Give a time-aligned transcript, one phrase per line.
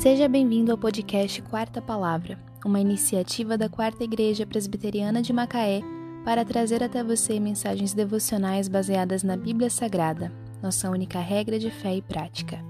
[0.00, 5.82] Seja bem-vindo ao podcast Quarta Palavra, uma iniciativa da Quarta Igreja Presbiteriana de Macaé
[6.24, 10.32] para trazer até você mensagens devocionais baseadas na Bíblia Sagrada,
[10.62, 12.64] nossa única regra de fé e prática.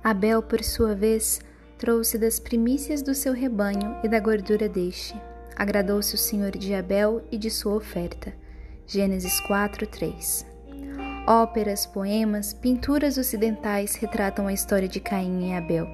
[0.00, 1.40] Abel, por sua vez,
[1.76, 5.20] trouxe das primícias do seu rebanho e da gordura deste.
[5.56, 8.32] Agradou-se o Senhor de Abel e de sua oferta.
[8.86, 10.55] Gênesis 4, 3.
[11.26, 15.88] Óperas, poemas, pinturas ocidentais retratam a história de Caim e Abel.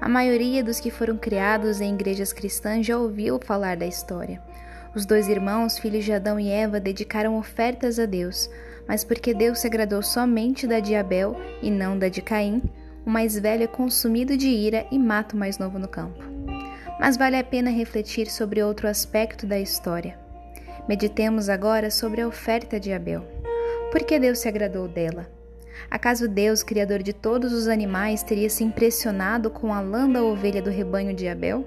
[0.00, 4.40] A maioria dos que foram criados em igrejas cristãs já ouviu falar da história.
[4.94, 8.48] Os dois irmãos, filhos de Adão e Eva, dedicaram ofertas a Deus,
[8.86, 12.62] mas porque Deus se agradou somente da de Abel e não da de Caim,
[13.04, 16.22] o mais velho é consumido de ira e mata o mais novo no campo.
[17.00, 20.16] Mas vale a pena refletir sobre outro aspecto da história.
[20.88, 23.39] Meditemos agora sobre a oferta de Abel.
[23.90, 25.28] Por que Deus se agradou dela?
[25.90, 30.62] Acaso Deus, criador de todos os animais, teria se impressionado com a lã da ovelha
[30.62, 31.66] do rebanho de Abel?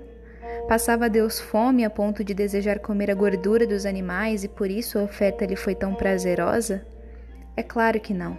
[0.68, 4.98] Passava Deus fome a ponto de desejar comer a gordura dos animais e por isso
[4.98, 6.86] a oferta lhe foi tão prazerosa?
[7.58, 8.38] É claro que não.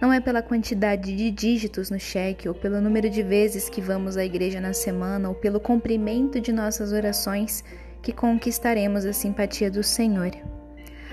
[0.00, 4.16] Não é pela quantidade de dígitos no cheque, ou pelo número de vezes que vamos
[4.16, 7.64] à igreja na semana, ou pelo cumprimento de nossas orações
[8.00, 10.30] que conquistaremos a simpatia do Senhor.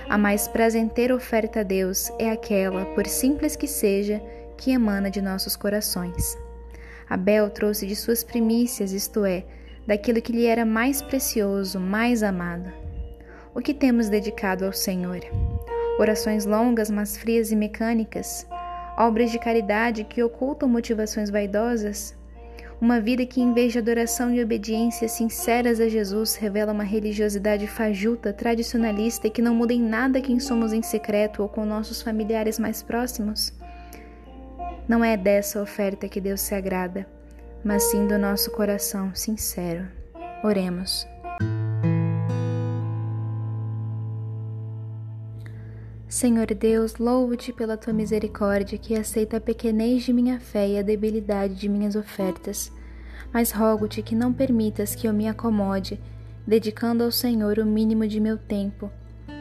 [0.08, 4.22] A mais prazenteira oferta a Deus é aquela, por simples que seja,
[4.56, 6.38] que emana de nossos corações.
[7.10, 9.44] Abel trouxe de suas primícias, isto é,
[9.86, 12.72] daquilo que lhe era mais precioso, mais amado.
[13.54, 15.22] O que temos dedicado ao Senhor?
[16.00, 18.46] Orações longas, mas frias e mecânicas?
[18.98, 22.16] Obras de caridade que ocultam motivações vaidosas?
[22.80, 27.68] Uma vida que, em vez de adoração e obediência sinceras a Jesus, revela uma religiosidade
[27.68, 32.02] fajuta, tradicionalista e que não muda em nada quem somos em secreto ou com nossos
[32.02, 33.54] familiares mais próximos?
[34.88, 37.08] Não é dessa oferta que Deus se agrada,
[37.64, 39.88] mas sim do nosso coração sincero.
[40.44, 41.08] Oremos.
[46.08, 50.82] Senhor Deus, louvo-te pela tua misericórdia que aceita a pequenez de minha fé e a
[50.82, 52.72] debilidade de minhas ofertas.
[53.36, 56.00] Mas rogo-te que não permitas que eu me acomode,
[56.48, 58.90] dedicando ao Senhor o mínimo de meu tempo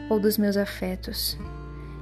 [0.09, 1.37] ou dos meus afetos.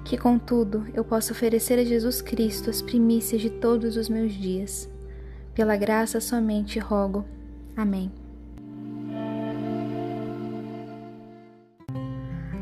[0.03, 4.89] Que, contudo, eu possa oferecer a Jesus Cristo as primícias de todos os meus dias.
[5.53, 7.25] Pela graça somente rogo.
[7.77, 8.11] Amém.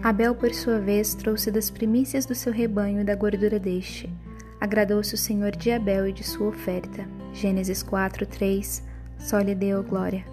[0.04, 4.14] Abel, por sua vez, trouxe das primícias do seu rebanho e da gordura deste.
[4.60, 7.08] Agradou-se o Senhor de Abel e de sua oferta.
[7.32, 8.91] Gênesis 4, 3.
[9.22, 10.26] Só lhe deu glória.